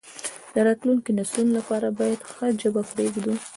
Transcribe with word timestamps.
د 0.53 0.55
راتلونکو 0.67 1.09
نسلونو 1.17 1.51
لپاره 1.59 1.87
باید 1.99 2.19
ښه 2.31 2.45
ژبه 2.61 2.81
پریږدو. 2.91 3.33